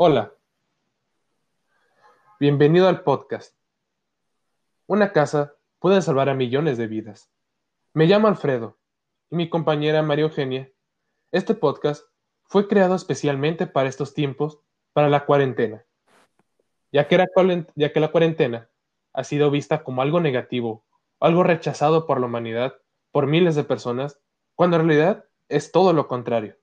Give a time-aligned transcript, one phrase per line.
[0.00, 0.32] Hola,
[2.38, 3.56] bienvenido al podcast.
[4.86, 7.32] Una casa puede salvar a millones de vidas.
[7.94, 8.78] Me llamo Alfredo
[9.28, 10.70] y mi compañera María Eugenia.
[11.32, 12.06] Este podcast
[12.44, 14.60] fue creado especialmente para estos tiempos,
[14.92, 15.84] para la cuarentena,
[16.92, 17.26] ya que,
[17.74, 18.70] ya que la cuarentena
[19.12, 20.86] ha sido vista como algo negativo,
[21.18, 22.76] algo rechazado por la humanidad,
[23.10, 24.20] por miles de personas,
[24.54, 26.56] cuando en realidad es todo lo contrario.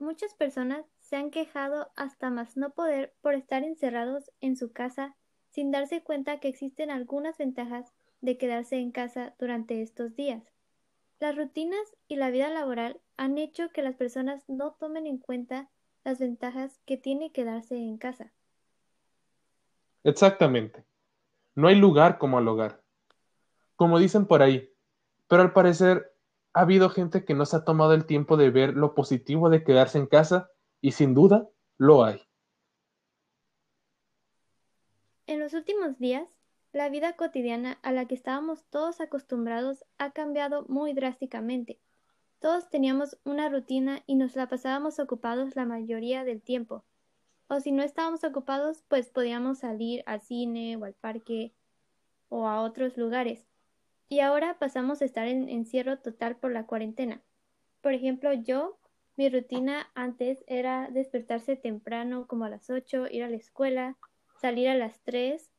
[0.00, 5.16] Muchas personas se han quejado hasta más no poder por estar encerrados en su casa
[5.50, 10.44] sin darse cuenta que existen algunas ventajas de quedarse en casa durante estos días.
[11.18, 15.68] Las rutinas y la vida laboral han hecho que las personas no tomen en cuenta
[16.04, 18.32] las ventajas que tiene quedarse en casa.
[20.04, 20.84] Exactamente.
[21.56, 22.82] No hay lugar como el hogar.
[23.74, 24.72] Como dicen por ahí,
[25.26, 26.14] pero al parecer
[26.52, 29.64] ha habido gente que no se ha tomado el tiempo de ver lo positivo de
[29.64, 30.50] quedarse en casa
[30.80, 31.48] y sin duda
[31.78, 32.20] lo hay.
[35.26, 36.28] En los últimos días,
[36.72, 41.78] la vida cotidiana a la que estábamos todos acostumbrados ha cambiado muy drásticamente.
[42.40, 46.84] Todos teníamos una rutina y nos la pasábamos ocupados la mayoría del tiempo.
[47.48, 51.52] O si no estábamos ocupados, pues podíamos salir al cine o al parque
[52.28, 53.46] o a otros lugares.
[54.08, 57.20] Y ahora pasamos a estar en encierro total por la cuarentena.
[57.82, 58.79] Por ejemplo, yo
[59.16, 63.96] mi rutina antes era despertarse temprano, como a las 8, ir a la escuela,
[64.40, 65.50] salir a las 3,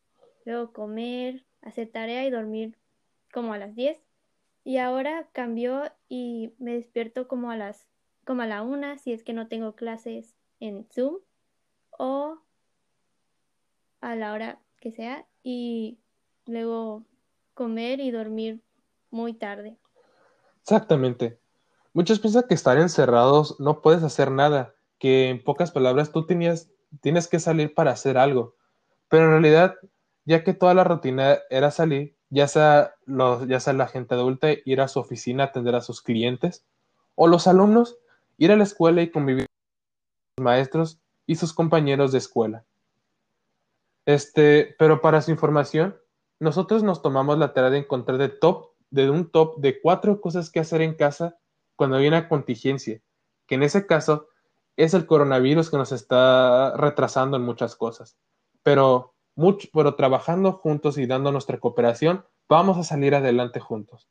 [0.45, 2.77] luego comer, hacer tarea y dormir
[3.31, 3.99] como a las 10.
[4.63, 7.87] Y ahora cambió y me despierto como a las
[8.25, 11.17] como a la 1 si es que no tengo clases en Zoom
[11.97, 12.37] o
[13.99, 15.99] a la hora que sea y
[16.45, 17.03] luego
[17.53, 18.61] comer y dormir
[19.09, 19.77] muy tarde.
[20.61, 21.40] Exactamente.
[21.93, 26.71] Muchos piensan que estar encerrados no puedes hacer nada, que en pocas palabras tú tenías,
[27.01, 28.55] tienes que salir para hacer algo.
[29.09, 29.75] Pero en realidad,
[30.23, 32.95] ya que toda la rutina era salir, ya sea,
[33.45, 36.65] ya sea la gente adulta ir a su oficina a atender a sus clientes,
[37.15, 37.97] o los alumnos
[38.37, 42.65] ir a la escuela y convivir con sus maestros y sus compañeros de escuela.
[44.05, 45.97] Este, pero para su información,
[46.39, 50.49] nosotros nos tomamos la tarea de encontrar de top, de un top de cuatro cosas
[50.49, 51.37] que hacer en casa
[51.81, 53.01] cuando hay una contingencia,
[53.47, 54.27] que en ese caso
[54.75, 58.19] es el coronavirus que nos está retrasando en muchas cosas.
[58.61, 64.07] Pero, mucho, pero trabajando juntos y dando nuestra cooperación, vamos a salir adelante juntos.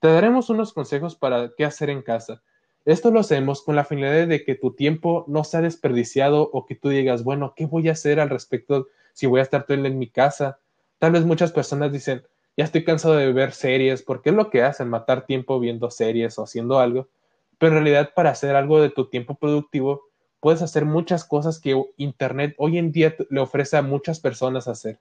[0.00, 2.42] Te daremos unos consejos para qué hacer en casa.
[2.84, 6.74] Esto lo hacemos con la finalidad de que tu tiempo no sea desperdiciado o que
[6.74, 9.98] tú digas, bueno, ¿qué voy a hacer al respecto si voy a estar todo en
[9.98, 10.58] mi casa?
[10.98, 12.22] Tal vez muchas personas dicen,
[12.58, 16.36] ya estoy cansado de ver series, porque es lo que hacen, matar tiempo viendo series
[16.40, 17.08] o haciendo algo.
[17.56, 20.02] Pero en realidad para hacer algo de tu tiempo productivo,
[20.40, 24.98] puedes hacer muchas cosas que Internet hoy en día le ofrece a muchas personas hacer.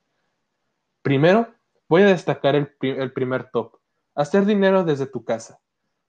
[1.02, 1.48] Primero,
[1.90, 2.68] voy a destacar el,
[3.12, 3.78] primer top,
[4.14, 5.60] hacer dinero desde tu casa.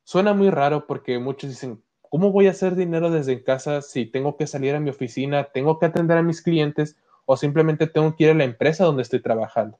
[0.05, 4.37] Suena muy raro porque muchos dicen, ¿cómo voy a hacer dinero desde casa si tengo
[4.37, 8.25] que salir a mi oficina, tengo que atender a mis clientes o simplemente tengo que
[8.25, 9.79] ir a la empresa donde estoy trabajando?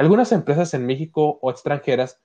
[0.00, 2.18] Algunas empresas en México o extranjeras,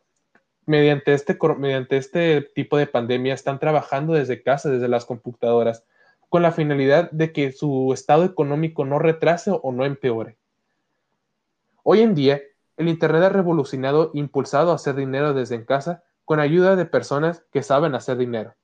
[0.65, 5.83] mediante este, mediante este tipo de pandemia, están trabajando desde casa, desde las computadoras,
[6.29, 10.37] con la finalidad de que su estado económico no retrase o no empeore.
[11.83, 12.41] Hoy en día,
[12.77, 17.43] el Internet ha revolucionado, impulsado a hacer dinero desde en casa con ayuda de personas
[17.51, 18.55] que saben hacer dinero.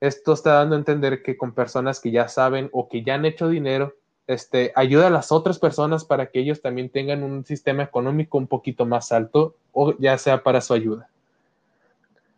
[0.00, 3.26] Esto está dando a entender que con personas que ya saben o que ya han
[3.26, 3.96] hecho dinero,
[4.30, 8.46] este, ayuda a las otras personas para que ellos también tengan un sistema económico un
[8.46, 11.10] poquito más alto o ya sea para su ayuda.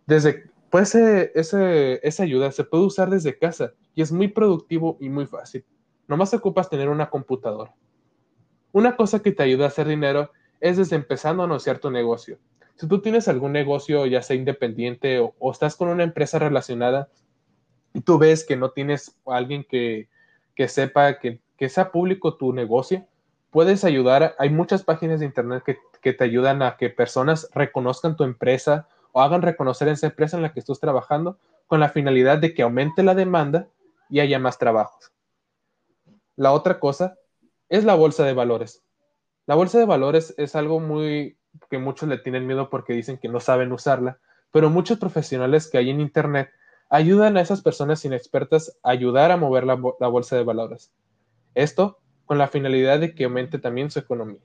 [0.06, 5.10] Desde, pues ese, esa ayuda se puede usar desde casa y es muy productivo y
[5.10, 5.66] muy fácil.
[6.08, 7.74] Nomás ocupas tener una computadora.
[8.72, 12.38] Una cosa que te ayuda a hacer dinero es desde empezando a anunciar tu negocio.
[12.76, 17.10] Si tú tienes algún negocio, ya sea independiente o, o estás con una empresa relacionada
[17.92, 20.08] y tú ves que no tienes alguien que,
[20.54, 23.06] que sepa que que sea público tu negocio,
[23.52, 24.34] puedes ayudar.
[24.38, 29.20] Hay muchas páginas de internet que, te ayudan a que personas reconozcan tu empresa o
[29.20, 31.38] hagan reconocer esa empresa en la que estás trabajando
[31.68, 33.68] con la finalidad de que aumente la demanda
[34.08, 35.12] y haya más trabajos.
[36.34, 37.18] La otra cosa
[37.68, 38.82] es la bolsa de valores.
[39.46, 41.36] La bolsa de valores es algo muy
[41.70, 44.18] que muchos le tienen miedo porque dicen que no saben usarla,
[44.50, 46.50] pero muchos profesionales que hay en Internet
[46.88, 50.90] ayudan a esas personas inexpertas a ayudar a mover la bolsa de valores.
[51.54, 54.40] Esto con la finalidad de que aumente también su economía.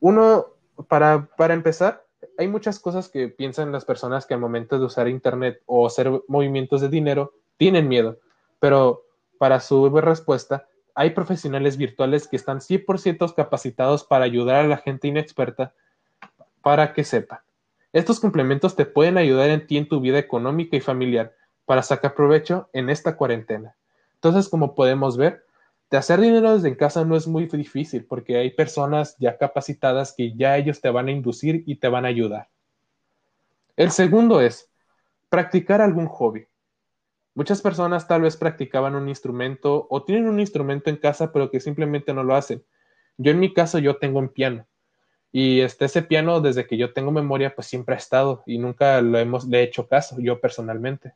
[0.00, 0.46] Uno,
[0.88, 2.04] para, para empezar,
[2.38, 6.10] hay muchas cosas que piensan las personas que al momento de usar Internet o hacer
[6.28, 8.18] movimientos de dinero tienen miedo.
[8.60, 9.02] pero
[9.38, 15.08] para su respuesta, hay profesionales virtuales que están 100% capacitados para ayudar a la gente
[15.08, 15.74] inexperta
[16.62, 17.44] para que sepa.
[17.92, 21.34] Estos complementos te pueden ayudar en ti en tu vida económica y familiar
[21.66, 23.76] para sacar provecho en esta cuarentena.
[24.16, 25.44] Entonces, como podemos ver,
[25.90, 30.34] de hacer dinero desde casa no es muy difícil porque hay personas ya capacitadas que
[30.34, 32.48] ya ellos te van a inducir y te van a ayudar.
[33.76, 34.70] El segundo es
[35.28, 36.46] practicar algún hobby.
[37.34, 41.60] Muchas personas tal vez practicaban un instrumento o tienen un instrumento en casa pero que
[41.60, 42.64] simplemente no lo hacen.
[43.18, 44.66] Yo en mi caso yo tengo un piano
[45.30, 49.00] y este, ese piano desde que yo tengo memoria pues siempre ha estado y nunca
[49.02, 51.12] lo hemos, le he hecho caso yo personalmente.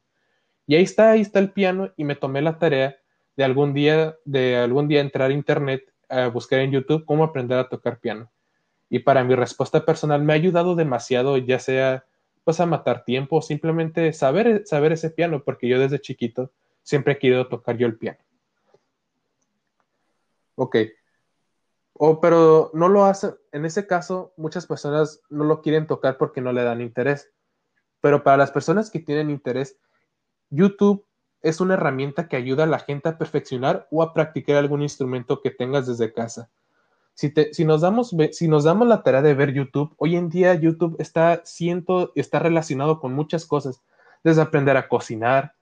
[0.71, 2.97] Y ahí está, ahí está el piano y me tomé la tarea
[3.37, 7.59] de algún día, de algún día entrar a internet, a buscar en YouTube cómo aprender
[7.59, 8.31] a tocar piano.
[8.89, 12.05] Y para mi respuesta personal me ha ayudado demasiado, ya sea
[12.45, 16.53] pues a matar tiempo o simplemente saber, saber ese piano, porque yo desde chiquito
[16.85, 18.21] siempre he querido tocar yo el piano.
[20.55, 20.77] Ok.
[21.95, 26.41] O, pero no lo hacen, en ese caso, muchas personas no lo quieren tocar porque
[26.41, 27.29] no le dan interés.
[28.01, 29.77] Pero para las personas que tienen interés,
[30.51, 31.05] YouTube
[31.43, 35.41] es una herramienta que ayuda a la gente a perfeccionar o a practicar algún instrumento
[35.41, 36.51] que tengas desde casa.
[37.15, 40.55] Si, si, nos damos, si nos damos la tarea de ver YouTube, hoy en día
[40.55, 43.83] YouTube está, siento, está relacionado con muchas cosas,
[44.23, 45.55] desde aprender a cocinar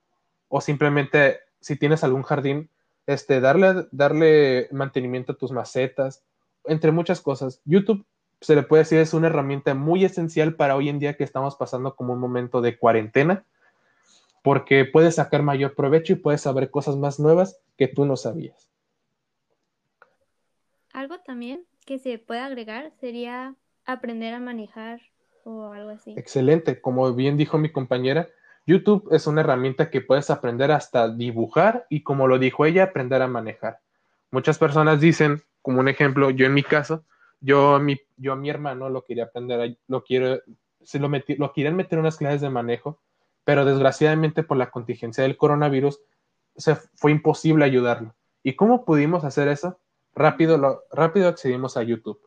[0.48, 2.70] o simplemente si tienes algún jardín,
[3.06, 6.22] este, darle, darle mantenimiento a tus macetas,
[6.64, 7.60] entre muchas cosas.
[7.64, 8.04] YouTube
[8.40, 11.56] se le puede decir es una herramienta muy esencial para hoy en día que estamos
[11.56, 13.44] pasando como un momento de cuarentena
[14.48, 18.70] porque puedes sacar mayor provecho y puedes saber cosas más nuevas que tú no sabías.
[20.90, 25.02] Algo también que se puede agregar sería aprender a manejar
[25.44, 26.14] o algo así.
[26.16, 28.30] Excelente, como bien dijo mi compañera,
[28.66, 33.20] YouTube es una herramienta que puedes aprender hasta dibujar y como lo dijo ella, aprender
[33.20, 33.80] a manejar.
[34.30, 37.04] Muchas personas dicen, como un ejemplo, yo en mi caso,
[37.42, 40.40] yo a mi, yo a mi hermano lo quería aprender, lo quiero,
[40.80, 42.98] se lo, metí, lo quieren meter unas clases de manejo
[43.48, 46.02] pero desgraciadamente por la contingencia del coronavirus
[46.54, 48.14] se fue imposible ayudarlo.
[48.42, 49.80] ¿Y cómo pudimos hacer eso?
[50.14, 52.20] Rápido, rápido accedimos a YouTube.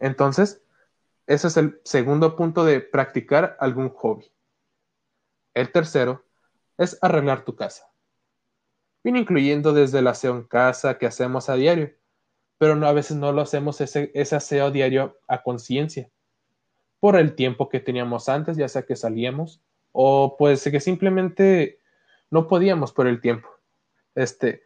[0.00, 0.60] Entonces,
[1.28, 4.28] ese es el segundo punto de practicar algún hobby.
[5.54, 6.24] El tercero
[6.78, 7.88] es arreglar tu casa.
[9.04, 11.94] Viene incluyendo desde el aseo en casa que hacemos a diario,
[12.58, 16.10] pero no, a veces no lo hacemos ese, ese aseo diario a conciencia
[17.00, 19.60] por el tiempo que teníamos antes, ya sea que salíamos
[19.92, 21.80] o pues que simplemente
[22.30, 23.48] no podíamos por el tiempo.
[24.14, 24.62] Este,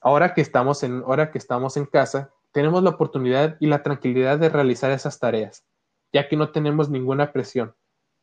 [0.00, 4.38] ahora que estamos en, ahora que estamos en casa, tenemos la oportunidad y la tranquilidad
[4.38, 5.64] de realizar esas tareas,
[6.12, 7.74] ya que no tenemos ninguna presión.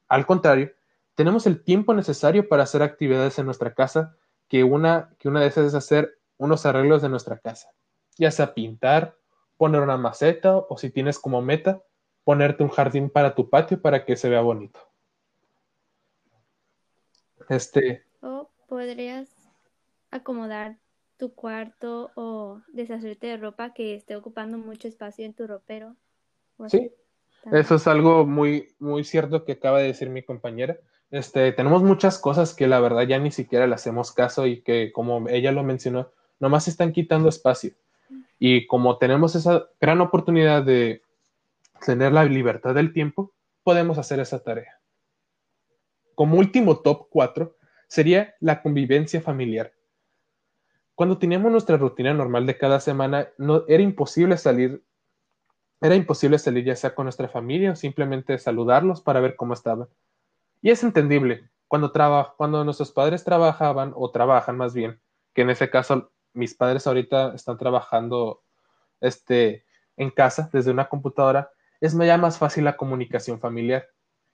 [0.07, 0.71] Al contrario,
[1.15, 4.15] tenemos el tiempo necesario para hacer actividades en nuestra casa,
[4.47, 7.69] que una, que una de esas es hacer unos arreglos de nuestra casa,
[8.17, 9.15] ya sea pintar,
[9.57, 11.81] poner una maceta o si tienes como meta,
[12.25, 14.79] ponerte un jardín para tu patio para que se vea bonito.
[17.47, 18.03] Este.
[18.21, 19.29] O podrías
[20.11, 20.77] acomodar
[21.17, 25.95] tu cuarto o deshacerte de ropa que esté ocupando mucho espacio en tu ropero.
[26.67, 26.91] Sí,
[27.51, 30.77] eso es algo muy, muy cierto que acaba de decir mi compañera.
[31.11, 34.91] Este, tenemos muchas cosas que la verdad ya ni siquiera le hacemos caso y que,
[34.91, 37.73] como ella lo mencionó, nomás están quitando espacio.
[38.39, 41.01] Y como tenemos esa gran oportunidad de
[41.85, 44.79] tener la libertad del tiempo, podemos hacer esa tarea.
[46.15, 47.55] Como último top 4
[47.87, 49.71] sería la convivencia familiar.
[50.95, 54.83] Cuando teníamos nuestra rutina normal de cada semana, no, era imposible salir,
[55.81, 59.87] era imposible salir ya sea con nuestra familia o simplemente saludarlos para ver cómo estaban.
[60.61, 61.91] Y es entendible, cuando,
[62.37, 64.99] cuando nuestros padres trabajaban o trabajan más bien,
[65.33, 68.41] que en ese caso mis padres ahorita están trabajando
[69.01, 69.65] este,
[69.97, 71.51] en casa desde una computadora,
[71.81, 73.87] es más fácil la comunicación familiar.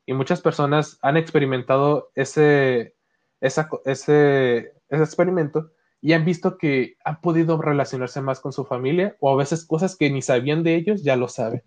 [0.05, 2.95] Y muchas personas han experimentado ese,
[3.39, 5.71] ese, ese experimento
[6.01, 9.95] y han visto que han podido relacionarse más con su familia o a veces cosas
[9.95, 11.63] que ni sabían de ellos ya lo saben.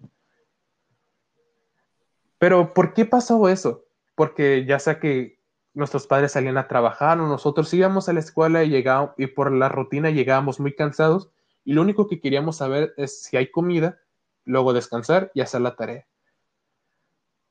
[2.39, 3.85] Pero ¿por qué pasó eso?
[4.17, 5.39] Porque ya sea que
[5.73, 9.53] nuestros padres salían a trabajar o nosotros íbamos a la escuela y, llegábamos, y por
[9.53, 11.31] la rutina llegábamos muy cansados
[11.65, 13.99] y lo único que queríamos saber es si hay comida
[14.45, 16.07] luego descansar y hacer la tarea.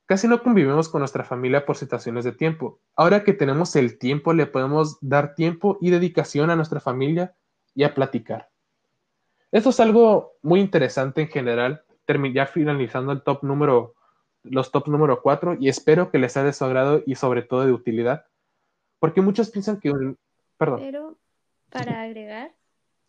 [0.06, 2.80] Casi no convivimos con nuestra familia por situaciones de tiempo.
[2.96, 7.34] Ahora que tenemos el tiempo, le podemos dar tiempo y dedicación a nuestra familia
[7.74, 8.50] y a platicar.
[9.52, 11.84] Esto es algo muy interesante en general,
[12.34, 13.96] ya finalizando el top número,
[14.44, 17.66] los top número 4 y espero que les sea de su agrado y sobre todo
[17.66, 18.26] de utilidad,
[19.00, 20.18] Porque muchos piensan que un...
[20.58, 20.80] Perdón.
[20.80, 21.18] Pero
[21.70, 22.54] para agregar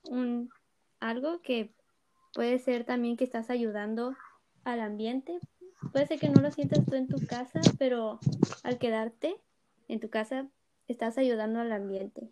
[0.05, 0.51] un,
[1.01, 1.73] algo que
[2.35, 4.15] puede ser también que estás ayudando
[4.65, 5.39] al ambiente.
[5.93, 8.19] Puede ser que no lo sientas tú en tu casa, pero
[8.63, 9.37] al quedarte
[9.89, 10.47] en tu casa
[10.89, 12.31] estás ayudando al ambiente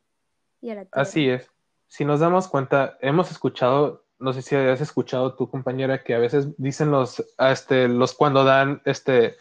[0.60, 1.02] y a la tierra.
[1.02, 1.50] Así es.
[1.86, 6.18] Si nos damos cuenta, hemos escuchado, no sé si has escuchado tu compañera que a
[6.18, 9.36] veces dicen los, este, los cuando dan este,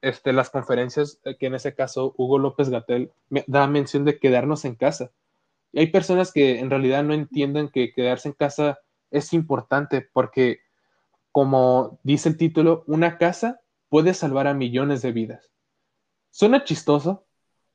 [0.00, 3.12] este, las conferencias, eh, que en ese caso Hugo López Gatel
[3.46, 5.12] da mención de quedarnos en casa.
[5.70, 8.80] Y hay personas que en realidad no entienden que quedarse en casa
[9.12, 10.60] es importante porque,
[11.30, 15.52] como dice el título, una casa puede salvar a millones de vidas.
[16.30, 17.26] Suena chistoso,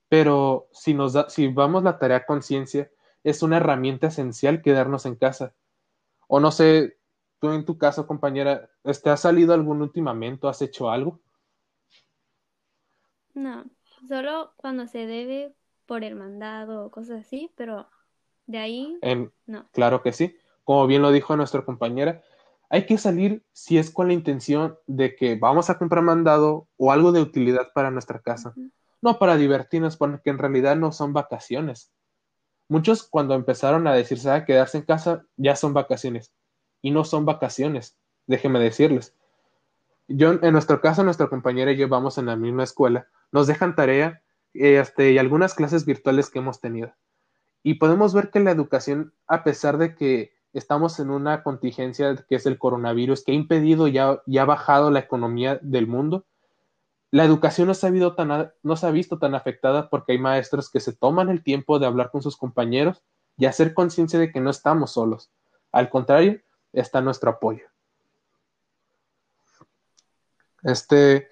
[0.10, 2.92] pero si, nos da, si vamos la tarea conciencia,
[3.24, 5.54] es una herramienta esencial quedarnos en casa.
[6.28, 6.98] O no sé,
[7.40, 8.70] tú en tu caso, compañera,
[9.04, 10.48] ¿te ha salido algún últimamente?
[10.48, 11.20] ¿Has hecho algo?
[13.34, 13.66] No,
[14.08, 15.54] solo cuando se debe
[15.86, 17.88] por el mandado o cosas así, pero
[18.48, 19.00] de ahí
[19.46, 19.70] no.
[19.72, 20.36] Claro que sí.
[20.68, 22.22] Como bien lo dijo nuestra compañera,
[22.70, 26.92] hay que salir si es con la intención de que vamos a comprar mandado o
[26.92, 28.54] algo de utilidad para nuestra casa,
[29.02, 31.94] no para divertirnos, porque en realidad no son vacaciones.
[32.68, 36.34] Muchos cuando empezaron a decirse a quedarse en casa ya son vacaciones
[36.82, 39.16] y no son vacaciones, déjenme decirles.
[40.10, 43.74] Yo, en nuestro caso, nuestra compañera y yo vamos en la misma escuela, nos dejan
[43.74, 44.22] tarea
[44.54, 46.94] este, y algunas clases virtuales que hemos tenido.
[47.64, 52.36] Y podemos ver que la educación, a pesar de que estamos en una contingencia que
[52.36, 56.26] es el coronavirus, que ha impedido y ha, bajado la economía del mundo,
[57.12, 60.70] la educación no se, ha tan, no se ha visto tan afectada porque hay maestros
[60.70, 63.04] que se toman el tiempo de hablar con sus compañeros
[63.38, 65.32] y hacer conciencia de que no estamos solos.
[65.72, 66.42] Al contrario,
[66.74, 67.66] está nuestro apoyo.
[70.64, 71.30] Este,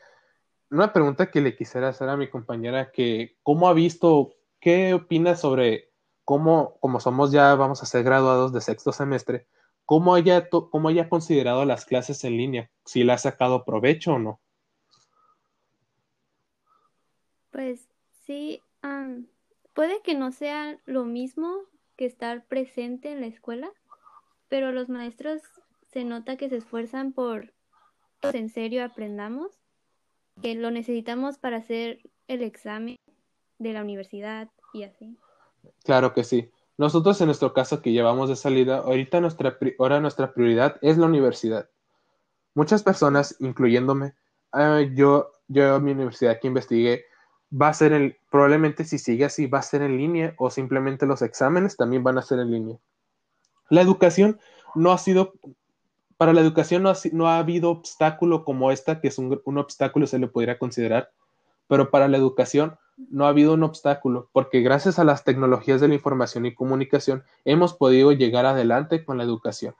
[0.69, 5.35] una pregunta que le quisiera hacer a mi compañera, que cómo ha visto, qué opina
[5.35, 5.91] sobre
[6.25, 9.47] cómo, como somos ya, vamos a ser graduados de sexto semestre,
[9.85, 14.19] cómo haya, cómo haya considerado las clases en línea, si le ha sacado provecho o
[14.19, 14.41] no.
[17.51, 17.87] Pues
[18.25, 18.61] sí,
[19.73, 21.55] puede que no sea lo mismo
[21.95, 23.71] que estar presente en la escuela,
[24.49, 25.41] pero los maestros
[25.91, 27.53] se nota que se esfuerzan por
[28.19, 29.51] que en serio aprendamos,
[30.41, 32.97] que lo necesitamos para hacer el examen
[33.59, 35.17] de la universidad y así.
[35.83, 36.51] Claro que sí.
[36.77, 41.05] Nosotros en nuestro caso que llevamos de salida, ahorita nuestra, ahora nuestra prioridad es la
[41.05, 41.69] universidad.
[42.53, 44.13] Muchas personas, incluyéndome,
[44.51, 47.05] ah, yo, yo mi universidad que investigué,
[47.51, 51.05] va a ser el, probablemente si sigue así, va a ser en línea o simplemente
[51.05, 52.77] los exámenes también van a ser en línea.
[53.69, 54.39] La educación
[54.73, 55.33] no ha sido,
[56.17, 59.57] para la educación no ha, no ha habido obstáculo como esta, que es un, un
[59.57, 61.11] obstáculo se le podría considerar,
[61.67, 65.87] pero para la educación no ha habido un obstáculo, porque gracias a las tecnologías de
[65.87, 69.75] la información y comunicación hemos podido llegar adelante con la educación.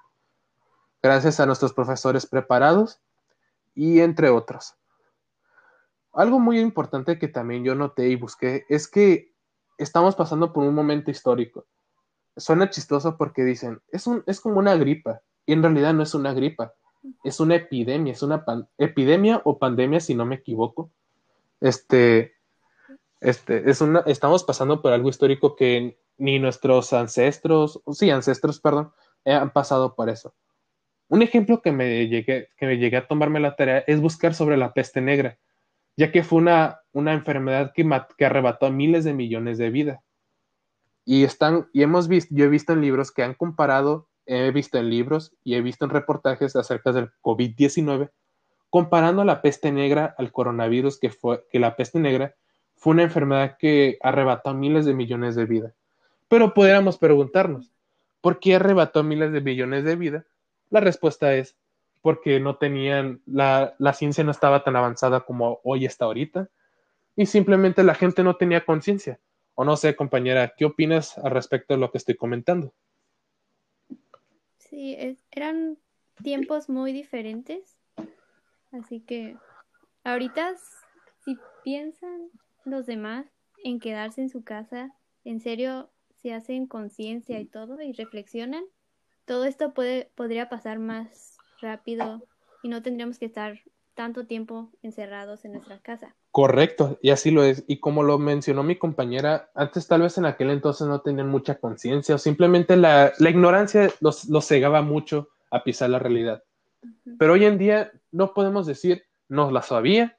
[1.01, 2.99] Gracias a nuestros profesores preparados
[3.73, 4.75] y entre otros.
[6.13, 9.33] Algo muy importante que también yo noté y busqué es que
[9.77, 11.65] estamos pasando por un momento histórico.
[12.37, 16.13] Suena chistoso porque dicen, es, un, es como una gripa, y en realidad no es
[16.13, 16.73] una gripa,
[17.23, 18.43] es una epidemia, es una
[18.77, 20.91] epidemia o pandemia si no me equivoco.
[21.61, 22.34] Este,
[23.25, 28.91] este, es una, estamos pasando por algo histórico que ni nuestros ancestros, sí, ancestros, perdón,
[29.25, 30.35] han pasado por eso.
[31.07, 34.57] Un ejemplo que me llegué, que me llegué a tomarme la tarea es buscar sobre
[34.57, 35.39] la peste negra,
[35.97, 39.99] ya que fue una, una enfermedad que, que arrebató miles de millones de vidas.
[41.03, 44.77] Y están, y hemos visto, yo he visto en libros que han comparado, he visto
[44.77, 48.11] en libros y he visto en reportajes acerca del COVID-19,
[48.69, 52.35] comparando la peste negra al coronavirus, que fue, que la peste negra
[52.85, 55.73] fue una enfermedad que arrebató miles de millones de vidas.
[56.27, 57.71] Pero pudiéramos preguntarnos,
[58.21, 60.25] ¿por qué arrebató miles de millones de vidas?
[60.69, 61.55] La respuesta es
[62.03, 66.47] porque no tenían, la, la ciencia no estaba tan avanzada como hoy está ahorita
[67.15, 69.19] y simplemente la gente no tenía conciencia.
[69.55, 72.71] O no sé, compañera, ¿qué opinas al respecto de lo que estoy comentando?
[74.59, 75.79] Sí, eran
[76.21, 77.79] tiempos muy diferentes,
[78.71, 79.37] así que
[80.03, 80.53] ahorita
[81.23, 82.29] si piensan
[82.65, 83.25] los demás
[83.63, 84.93] en quedarse en su casa,
[85.23, 88.63] en serio se hacen conciencia y todo y reflexionan,
[89.25, 92.27] todo esto puede, podría pasar más rápido
[92.63, 93.59] y no tendríamos que estar
[93.93, 96.15] tanto tiempo encerrados en nuestra casa.
[96.31, 97.63] Correcto, y así lo es.
[97.67, 101.55] Y como lo mencionó mi compañera, antes tal vez en aquel entonces no tenían mucha
[101.55, 106.43] conciencia o simplemente la, la ignorancia los, los, cegaba mucho a pisar la realidad.
[107.17, 110.17] Pero hoy en día no podemos decir no la sabía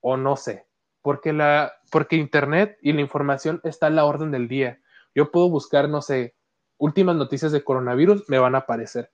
[0.00, 0.65] o no sé
[1.06, 4.80] porque, la, porque Internet y la información está a la orden del día.
[5.14, 6.34] Yo puedo buscar, no sé,
[6.78, 9.12] últimas noticias de coronavirus, me van a aparecer.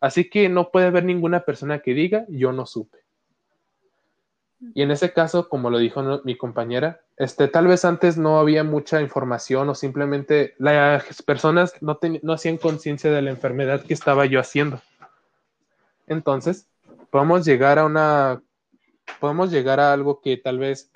[0.00, 2.98] Así que no puede haber ninguna persona que diga yo no supe.
[4.74, 8.62] Y en ese caso, como lo dijo mi compañera, este, tal vez antes no había
[8.62, 14.26] mucha información o simplemente las personas no, no hacían conciencia de la enfermedad que estaba
[14.26, 14.82] yo haciendo.
[16.06, 16.68] Entonces,
[17.08, 18.42] podemos llegar a una,
[19.20, 20.90] podemos llegar a algo que tal vez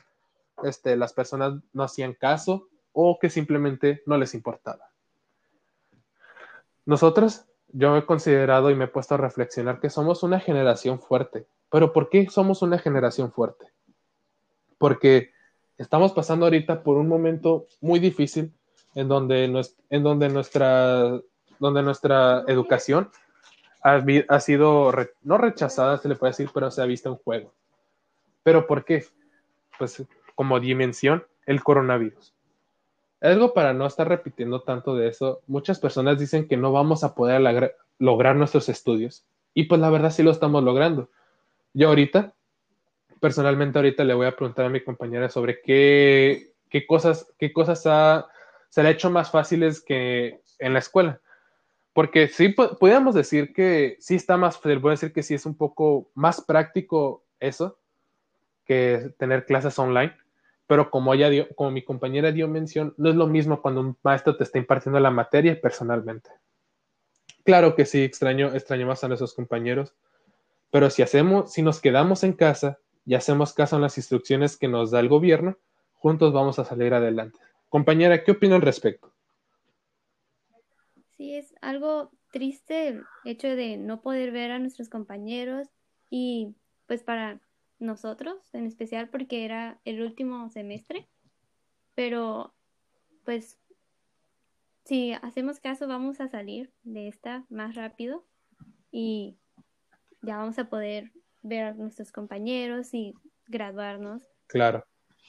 [0.62, 4.90] este, las personas no hacían caso o que simplemente no les importaba.
[6.86, 11.46] Nosotros, yo he considerado y me he puesto a reflexionar que somos una generación fuerte.
[11.70, 13.66] Pero ¿por qué somos una generación fuerte?
[14.78, 15.32] Porque
[15.76, 18.52] estamos pasando ahorita por un momento muy difícil
[18.94, 19.44] en donde,
[19.90, 21.20] en donde, nuestra,
[21.58, 23.10] donde nuestra educación
[23.82, 24.92] ha, ha sido,
[25.22, 27.52] no rechazada, se le puede decir, pero se ha visto en juego.
[28.44, 29.04] ¿Pero por qué?
[29.78, 32.34] Pues como dimensión, el coronavirus.
[33.20, 37.14] Algo para no estar repitiendo tanto de eso, muchas personas dicen que no vamos a
[37.14, 39.24] poder lograr nuestros estudios.
[39.54, 41.08] Y pues la verdad sí lo estamos logrando.
[41.72, 42.34] Yo ahorita,
[43.20, 46.52] personalmente ahorita le voy a preguntar a mi compañera sobre qué,
[46.86, 47.82] cosas, qué cosas
[48.68, 51.20] se le ha hecho más fáciles que en la escuela.
[51.94, 55.56] Porque sí, podríamos decir que sí está más, voy a decir que sí es un
[55.56, 57.78] poco más práctico eso
[58.66, 60.14] que tener clases online
[60.66, 63.96] pero como ella dio, como mi compañera dio mención, no es lo mismo cuando un
[64.02, 66.30] maestro te está impartiendo la materia personalmente.
[67.44, 69.94] Claro que sí, extraño, extraño más a nuestros compañeros,
[70.70, 74.68] pero si hacemos, si nos quedamos en casa y hacemos caso a las instrucciones que
[74.68, 75.58] nos da el gobierno,
[75.92, 77.38] juntos vamos a salir adelante.
[77.68, 79.12] Compañera, ¿qué opina al respecto?
[81.16, 85.68] Sí, es algo triste el hecho de no poder ver a nuestros compañeros
[86.10, 86.54] y
[86.86, 87.40] pues para
[87.78, 91.08] nosotros, en especial porque era el último semestre,
[91.94, 92.54] pero
[93.24, 93.58] pues
[94.84, 98.24] si hacemos caso vamos a salir de esta más rápido
[98.90, 99.36] y
[100.22, 101.10] ya vamos a poder
[101.42, 103.14] ver a nuestros compañeros y
[103.46, 104.22] graduarnos.
[104.46, 104.84] Claro.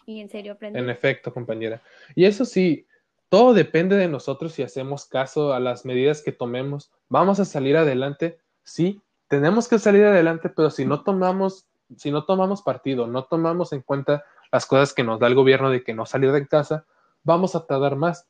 [0.05, 0.83] Y en serio aprender.
[0.83, 1.81] En efecto, compañera.
[2.15, 2.85] Y eso sí,
[3.29, 6.91] todo depende de nosotros si hacemos caso a las medidas que tomemos.
[7.09, 11.67] Vamos a salir adelante, sí, tenemos que salir adelante, pero si no tomamos
[11.97, 15.69] si no tomamos partido, no tomamos en cuenta las cosas que nos da el gobierno
[15.69, 16.85] de que no salir de casa,
[17.23, 18.27] vamos a tardar más.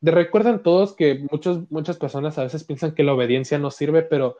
[0.00, 4.02] De recuerden todos que muchos, muchas personas a veces piensan que la obediencia no sirve,
[4.02, 4.38] pero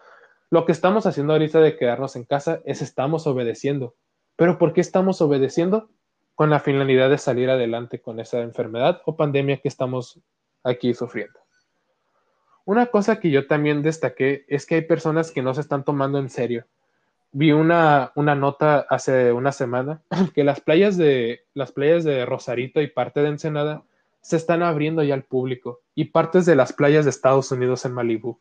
[0.48, 3.94] lo que estamos haciendo ahorita de quedarnos en casa es estamos obedeciendo.
[4.36, 5.90] ¿Pero por qué estamos obedeciendo?
[6.34, 10.18] Con la finalidad de salir adelante con esa enfermedad o pandemia que estamos
[10.64, 11.38] aquí sufriendo.
[12.64, 16.18] Una cosa que yo también destaqué es que hay personas que no se están tomando
[16.18, 16.66] en serio
[17.32, 20.02] vi una, una nota hace una semana
[20.34, 23.82] que las playas de las playas de Rosarito y parte de Ensenada
[24.20, 27.92] se están abriendo ya al público y partes de las playas de Estados Unidos en
[27.92, 28.38] Malibú.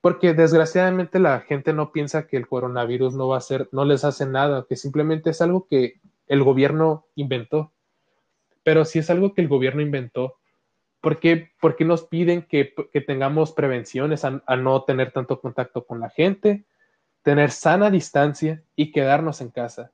[0.00, 4.04] Porque desgraciadamente la gente no piensa que el coronavirus no va a ser, no les
[4.04, 7.72] hace nada, que simplemente es algo que el gobierno inventó.
[8.62, 10.36] Pero si es algo que el gobierno inventó,
[11.00, 12.72] ¿por qué, nos piden que,
[13.06, 16.64] tengamos prevenciones a no tener tanto contacto con la gente?
[17.26, 19.90] Tener sana distancia y quedarnos en casa.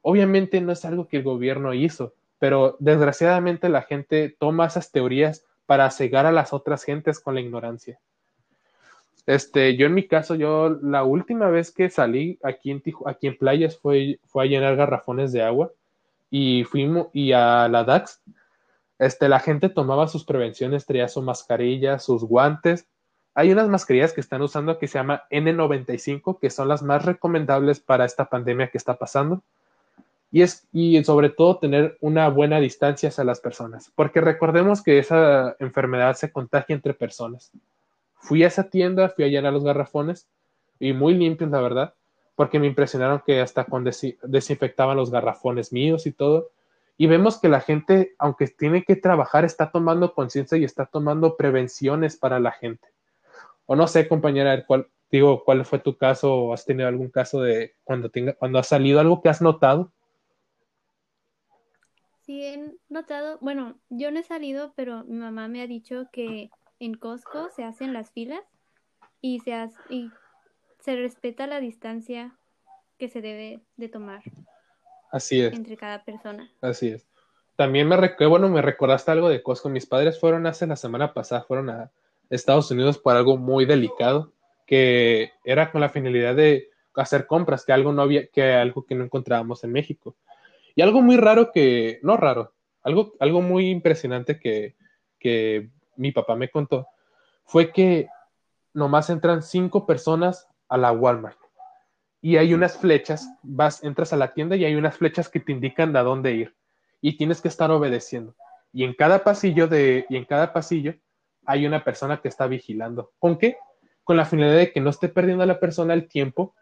[0.00, 5.44] Obviamente no es algo que el gobierno hizo, pero desgraciadamente la gente toma esas teorías
[5.66, 8.00] para cegar a las otras gentes con la ignorancia.
[9.26, 13.36] Este, yo en mi caso, yo la última vez que salí aquí en, aquí en
[13.36, 15.72] playas fue, fue a llenar garrafones de agua
[16.30, 18.22] y fuimos y a la DAX,
[18.98, 22.86] este, la gente tomaba sus prevenciones, traía su mascarilla, sus guantes
[23.36, 27.80] hay unas mascarillas que están usando que se llama N95, que son las más recomendables
[27.80, 29.42] para esta pandemia que está pasando.
[30.32, 34.98] Y, es, y sobre todo tener una buena distancia hacia las personas, porque recordemos que
[34.98, 37.52] esa enfermedad se contagia entre personas.
[38.14, 40.26] Fui a esa tienda, fui a llenar los garrafones
[40.80, 41.94] y muy limpios, la verdad,
[42.36, 43.90] porque me impresionaron que hasta cuando
[44.22, 46.48] desinfectaban los garrafones míos y todo.
[46.96, 51.36] Y vemos que la gente, aunque tiene que trabajar, está tomando conciencia y está tomando
[51.36, 52.95] prevenciones para la gente.
[53.66, 57.40] O no sé, compañera, cuál, digo, ¿cuál fue tu caso o has tenido algún caso
[57.42, 59.92] de cuando, tenga, cuando ha salido algo que has notado?
[62.22, 66.50] Sí, he notado, bueno, yo no he salido, pero mi mamá me ha dicho que
[66.80, 68.42] en Costco se hacen las filas
[69.20, 70.10] y se, hace, y
[70.80, 72.36] se respeta la distancia
[72.98, 74.22] que se debe de tomar.
[75.12, 75.52] Así es.
[75.52, 76.50] Entre cada persona.
[76.60, 77.06] Así es.
[77.56, 79.68] También me, bueno, me recordaste algo de Costco.
[79.68, 81.90] Mis padres fueron hace la semana pasada, fueron a,
[82.30, 84.32] Estados Unidos por algo muy delicado,
[84.66, 88.94] que era con la finalidad de hacer compras, que algo no había, que algo que
[88.94, 90.16] no encontrábamos en México.
[90.74, 94.76] Y algo muy raro que, no raro, algo, algo muy impresionante que,
[95.18, 96.88] que mi papá me contó
[97.44, 98.08] fue que
[98.74, 101.38] nomás entran cinco personas a la Walmart
[102.20, 105.52] y hay unas flechas, vas, entras a la tienda y hay unas flechas que te
[105.52, 106.56] indican a dónde ir
[107.00, 108.34] y tienes que estar obedeciendo.
[108.72, 110.94] Y en cada pasillo de, y en cada pasillo
[111.46, 113.12] hay una persona que está vigilando.
[113.18, 113.56] ¿Con qué?
[114.04, 116.54] Con la finalidad de que no esté perdiendo a la persona el tiempo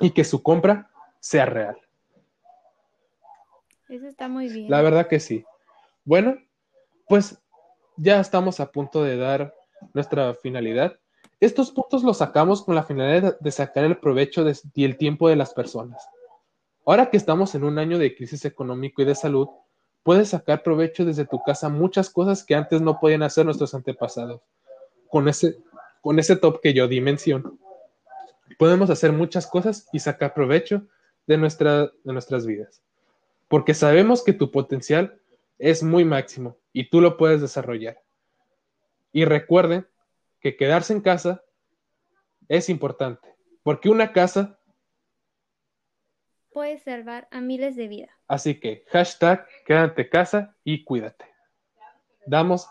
[0.00, 1.78] y que su compra sea real.
[3.88, 4.70] Eso está muy bien.
[4.70, 5.44] La verdad que sí.
[6.04, 6.36] Bueno,
[7.08, 7.40] pues
[7.96, 9.54] ya estamos a punto de dar
[9.94, 10.98] nuestra finalidad.
[11.40, 15.36] Estos puntos los sacamos con la finalidad de sacar el provecho y el tiempo de
[15.36, 16.08] las personas.
[16.84, 19.48] Ahora que estamos en un año de crisis económico y de salud,
[20.08, 24.40] puedes sacar provecho desde tu casa muchas cosas que antes no podían hacer nuestros antepasados.
[25.06, 25.58] Con ese,
[26.00, 27.60] con ese top que yo di mención,
[28.58, 30.86] podemos hacer muchas cosas y sacar provecho
[31.26, 32.80] de, nuestra, de nuestras vidas.
[33.48, 35.20] Porque sabemos que tu potencial
[35.58, 38.00] es muy máximo y tú lo puedes desarrollar.
[39.12, 39.86] Y recuerden
[40.40, 41.44] que quedarse en casa
[42.48, 43.28] es importante,
[43.62, 44.57] porque una casa
[46.58, 48.10] puede salvar a miles de vidas.
[48.26, 51.24] Así que hashtag quédate casa y cuídate.
[52.26, 52.68] Damos,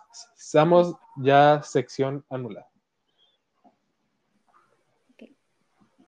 [0.51, 2.67] damos ya sección anulada.